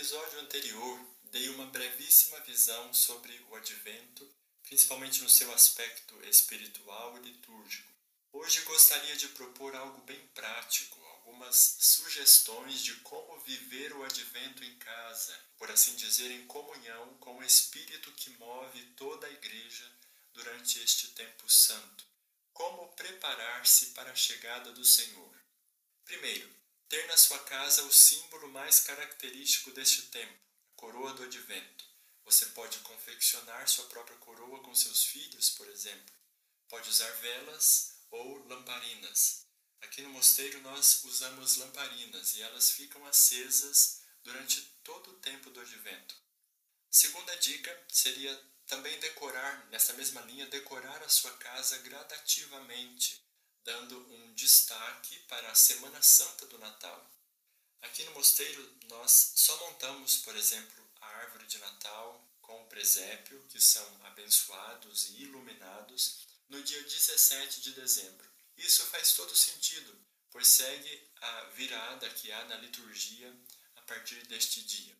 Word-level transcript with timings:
episódio 0.00 0.40
anterior, 0.40 0.98
dei 1.24 1.50
uma 1.50 1.66
brevíssima 1.66 2.40
visão 2.40 2.90
sobre 2.94 3.38
o 3.50 3.54
advento, 3.54 4.26
principalmente 4.62 5.22
no 5.22 5.28
seu 5.28 5.52
aspecto 5.52 6.18
espiritual 6.24 7.18
e 7.18 7.28
litúrgico. 7.28 7.92
Hoje 8.32 8.62
gostaria 8.62 9.14
de 9.14 9.28
propor 9.28 9.76
algo 9.76 10.00
bem 10.04 10.18
prático, 10.28 10.98
algumas 11.04 11.76
sugestões 11.80 12.82
de 12.82 12.94
como 13.00 13.40
viver 13.40 13.92
o 13.92 14.02
advento 14.02 14.64
em 14.64 14.74
casa, 14.78 15.38
por 15.58 15.70
assim 15.70 15.94
dizer, 15.96 16.30
em 16.30 16.46
comunhão 16.46 17.18
com 17.18 17.36
o 17.36 17.44
Espírito 17.44 18.10
que 18.12 18.30
move 18.38 18.82
toda 18.96 19.26
a 19.26 19.32
Igreja 19.32 19.86
durante 20.32 20.82
este 20.82 21.08
tempo 21.08 21.46
santo. 21.46 22.06
Como 22.54 22.88
preparar-se 22.92 23.88
para 23.88 24.10
a 24.10 24.16
chegada 24.16 24.72
do 24.72 24.84
Senhor? 24.84 25.38
Primeiro, 26.06 26.48
ter 26.90 27.06
na 27.06 27.16
sua 27.16 27.38
casa 27.44 27.84
o 27.84 27.92
símbolo 27.92 28.48
mais 28.48 28.80
característico 28.80 29.70
deste 29.70 30.02
tempo, 30.08 30.34
a 30.74 30.80
coroa 30.80 31.14
do 31.14 31.22
advento. 31.22 31.84
Você 32.24 32.46
pode 32.46 32.80
confeccionar 32.80 33.68
sua 33.68 33.86
própria 33.86 34.16
coroa 34.18 34.60
com 34.64 34.74
seus 34.74 35.04
filhos, 35.04 35.50
por 35.50 35.68
exemplo. 35.68 36.12
Pode 36.68 36.90
usar 36.90 37.08
velas 37.20 37.94
ou 38.10 38.44
lamparinas. 38.48 39.46
Aqui 39.80 40.02
no 40.02 40.10
mosteiro 40.10 40.60
nós 40.62 41.04
usamos 41.04 41.56
lamparinas 41.58 42.34
e 42.34 42.42
elas 42.42 42.72
ficam 42.72 43.06
acesas 43.06 44.02
durante 44.24 44.60
todo 44.82 45.12
o 45.12 45.18
tempo 45.20 45.48
do 45.50 45.60
advento. 45.60 46.16
Segunda 46.90 47.36
dica 47.36 47.84
seria 47.88 48.36
também 48.66 48.98
decorar, 48.98 49.68
nessa 49.70 49.92
mesma 49.92 50.22
linha, 50.22 50.46
decorar 50.46 51.00
a 51.04 51.08
sua 51.08 51.36
casa 51.36 51.78
gradativamente, 51.78 53.24
dando 53.62 54.09
destaque 54.40 55.18
para 55.28 55.50
a 55.50 55.54
Semana 55.54 56.00
Santa 56.00 56.46
do 56.46 56.56
Natal. 56.56 57.10
Aqui 57.82 58.04
no 58.04 58.12
mosteiro 58.12 58.78
nós 58.88 59.32
só 59.36 59.54
montamos, 59.58 60.16
por 60.18 60.34
exemplo, 60.34 60.82
a 60.98 61.06
árvore 61.06 61.46
de 61.46 61.58
Natal 61.58 62.26
com 62.40 62.62
o 62.62 62.66
presépio, 62.66 63.38
que 63.50 63.60
são 63.60 63.86
abençoados 64.06 65.10
e 65.10 65.24
iluminados, 65.24 66.26
no 66.48 66.62
dia 66.62 66.82
17 66.82 67.60
de 67.60 67.72
dezembro. 67.74 68.26
Isso 68.56 68.86
faz 68.86 69.12
todo 69.12 69.36
sentido, 69.36 69.94
pois 70.30 70.48
segue 70.48 71.10
a 71.20 71.44
virada 71.56 72.08
que 72.08 72.32
há 72.32 72.44
na 72.46 72.56
liturgia 72.56 73.30
a 73.76 73.82
partir 73.82 74.26
deste 74.26 74.62
dia. 74.62 74.96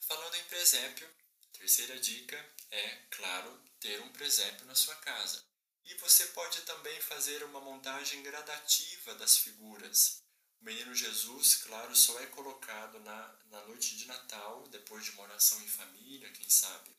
Falando 0.00 0.34
em 0.34 0.44
presépio, 0.44 1.08
terceira 1.52 1.98
dica 2.00 2.54
é, 2.70 2.88
claro, 3.10 3.62
ter 3.78 4.00
um 4.00 4.12
presépio 4.12 4.64
na 4.64 4.74
sua 4.74 4.96
casa. 4.96 5.44
E 5.86 5.94
você 5.94 6.26
pode 6.26 6.62
também 6.62 7.00
fazer 7.00 7.44
uma 7.44 7.60
montagem 7.60 8.22
gradativa 8.22 9.14
das 9.14 9.38
figuras. 9.38 10.22
O 10.60 10.64
menino 10.64 10.94
Jesus, 10.94 11.56
claro, 11.56 11.94
só 11.94 12.18
é 12.20 12.26
colocado 12.26 12.98
na, 13.00 13.38
na 13.50 13.60
noite 13.66 13.96
de 13.96 14.06
Natal, 14.06 14.66
depois 14.68 15.04
de 15.04 15.12
uma 15.12 15.22
oração 15.22 15.62
em 15.62 15.68
família, 15.68 16.32
quem 16.32 16.48
sabe. 16.50 16.96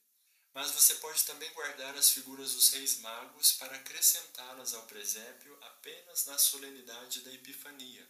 Mas 0.54 0.72
você 0.72 0.96
pode 0.96 1.24
também 1.26 1.52
guardar 1.54 1.96
as 1.98 2.12
figuras 2.12 2.54
dos 2.54 2.70
reis 2.70 2.98
magos 3.00 3.52
para 3.54 3.76
acrescentá-las 3.76 4.74
ao 4.74 4.88
presépio 4.88 5.58
apenas 5.64 6.26
na 6.26 6.38
solenidade 6.38 7.22
da 7.22 7.34
Epifania. 7.34 8.10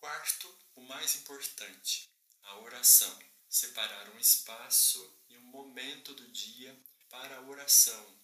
Quarto, 0.00 0.58
o 0.74 0.80
mais 0.80 1.14
importante, 1.16 2.10
a 2.42 2.58
oração. 2.58 3.18
Separar 3.48 4.08
um 4.10 4.18
espaço 4.18 5.14
e 5.28 5.36
um 5.36 5.42
momento 5.42 6.14
do 6.14 6.26
dia 6.32 6.76
para 7.10 7.36
a 7.36 7.42
oração, 7.42 8.21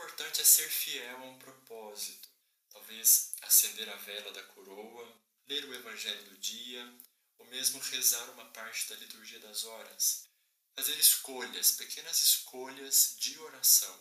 importante 0.00 0.40
é 0.40 0.44
ser 0.44 0.68
fiel 0.70 1.18
a 1.18 1.24
um 1.24 1.38
propósito. 1.38 2.26
Talvez 2.70 3.34
acender 3.42 3.86
a 3.90 3.96
vela 3.96 4.32
da 4.32 4.42
coroa, 4.44 5.20
ler 5.46 5.62
o 5.66 5.74
Evangelho 5.74 6.24
do 6.24 6.38
dia, 6.38 6.98
ou 7.36 7.46
mesmo 7.48 7.78
rezar 7.80 8.30
uma 8.30 8.46
parte 8.46 8.88
da 8.88 8.96
liturgia 8.96 9.38
das 9.40 9.64
horas. 9.64 10.26
Fazer 10.74 10.98
escolhas, 10.98 11.72
pequenas 11.72 12.18
escolhas 12.22 13.16
de 13.18 13.38
oração. 13.40 13.94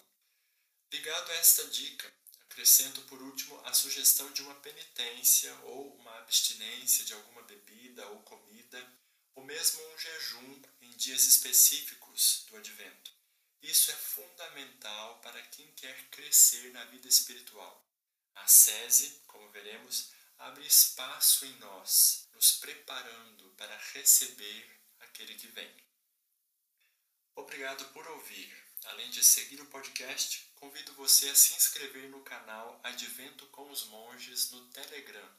Ligado 0.89 1.31
a 1.31 1.35
esta 1.35 1.67
dica, 1.67 2.09
acrescento 2.45 3.01
por 3.01 3.21
último 3.21 3.59
a 3.65 3.73
sugestão 3.73 4.31
de 4.31 4.41
uma 4.41 4.55
penitência 4.55 5.53
ou 5.63 5.95
uma 5.95 6.17
abstinência 6.19 7.03
de 7.03 7.13
alguma 7.13 7.41
bebida 7.41 8.07
ou 8.07 8.23
comida, 8.23 8.97
ou 9.35 9.43
mesmo 9.43 9.85
um 9.89 9.97
jejum 9.97 10.61
em 10.81 10.91
dias 10.91 11.25
específicos 11.25 12.45
do 12.49 12.55
advento. 12.55 13.18
Isso 13.61 13.91
é 13.91 13.95
fundamental 13.95 15.19
para 15.19 15.41
quem 15.47 15.71
quer 15.73 16.09
crescer 16.09 16.71
na 16.71 16.85
vida 16.85 17.07
espiritual. 17.07 17.85
A 18.35 18.47
SESI, 18.47 19.21
como 19.27 19.49
veremos, 19.51 20.11
abre 20.37 20.65
espaço 20.65 21.45
em 21.45 21.53
nós, 21.59 22.27
nos 22.33 22.53
preparando 22.53 23.49
para 23.57 23.77
receber 23.93 24.79
aquele 24.99 25.35
que 25.35 25.47
vem. 25.47 25.71
Obrigado 27.35 27.85
por 27.93 28.07
ouvir. 28.07 28.69
Além 28.85 29.09
de 29.09 29.23
seguir 29.23 29.59
o 29.61 29.65
podcast, 29.65 30.49
convido 30.55 30.93
você 30.93 31.29
a 31.29 31.35
se 31.35 31.53
inscrever 31.53 32.09
no 32.09 32.23
canal 32.23 32.79
Advento 32.83 33.45
com 33.47 33.69
os 33.69 33.85
Monges 33.85 34.51
no 34.51 34.65
Telegram. 34.69 35.29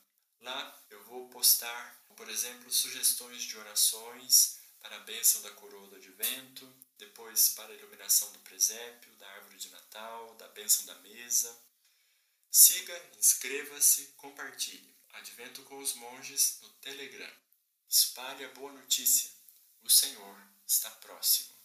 Lá 0.40 0.82
eu 0.90 1.02
vou 1.04 1.28
postar, 1.30 2.02
por 2.16 2.28
exemplo, 2.28 2.70
sugestões 2.70 3.42
de 3.42 3.56
orações 3.56 4.58
para 4.80 4.96
a 4.96 5.00
bênção 5.00 5.42
da 5.42 5.50
coroa 5.52 5.88
do 5.88 5.96
advento, 5.96 6.59
depois 7.30 7.50
para 7.50 7.72
a 7.72 7.76
iluminação 7.76 8.32
do 8.32 8.40
presépio, 8.40 9.14
da 9.14 9.28
árvore 9.34 9.56
de 9.56 9.70
Natal, 9.70 10.34
da 10.34 10.48
bênção 10.48 10.84
da 10.86 10.96
mesa. 10.96 11.56
Siga, 12.50 13.10
inscreva-se, 13.16 14.06
compartilhe. 14.16 14.92
Advento 15.12 15.62
com 15.62 15.78
os 15.78 15.94
monges 15.94 16.58
no 16.60 16.68
Telegram. 16.80 17.32
Espalhe 17.88 18.44
a 18.44 18.48
boa 18.48 18.72
notícia. 18.72 19.30
O 19.84 19.88
Senhor 19.88 20.42
está 20.66 20.90
próximo. 20.90 21.59